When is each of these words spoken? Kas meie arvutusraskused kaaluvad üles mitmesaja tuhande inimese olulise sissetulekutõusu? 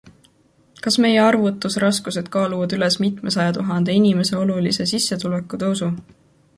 Kas 0.85 0.95
meie 1.05 1.19
arvutusraskused 1.23 2.31
kaaluvad 2.37 2.73
üles 2.79 2.97
mitmesaja 3.05 3.55
tuhande 3.61 3.99
inimese 4.01 4.39
olulise 4.43 4.89
sissetulekutõusu? 4.97 5.97